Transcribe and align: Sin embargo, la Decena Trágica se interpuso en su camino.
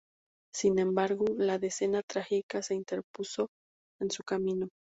Sin 0.51 0.79
embargo, 0.79 1.25
la 1.37 1.59
Decena 1.59 2.01
Trágica 2.01 2.63
se 2.63 2.73
interpuso 2.73 3.49
en 4.01 4.09
su 4.09 4.23
camino. 4.23 4.67